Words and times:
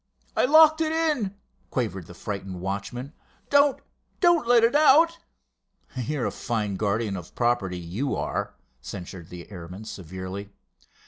"I 0.35 0.45
locked 0.45 0.81
it 0.81 0.91
in," 0.91 1.35
quavered 1.69 2.07
the 2.07 2.15
frightened 2.15 2.59
watchman. 2.59 3.13
"Don't—don't 3.51 4.47
let 4.47 4.63
it 4.63 4.73
out!" 4.73 5.19
"You're 5.95 6.25
a 6.25 6.31
fine 6.31 6.75
guardian 6.75 7.15
of 7.15 7.35
property, 7.35 7.77
you 7.77 8.15
are," 8.15 8.55
censured 8.81 9.29
the 9.29 9.51
airman, 9.51 9.85
severely. 9.85 10.49